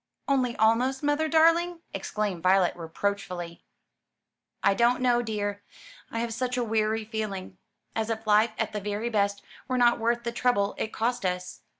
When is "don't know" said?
4.73-5.21